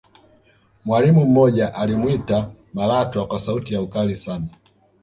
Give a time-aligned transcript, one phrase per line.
[0.85, 4.47] mwalimu mmoja alimwita malatwa kwa sauti ya ukali sana